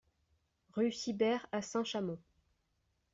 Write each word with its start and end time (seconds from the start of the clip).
Rue 0.73 0.91
Sibert 0.91 1.45
à 1.51 1.61
Saint-Chamond 1.61 2.17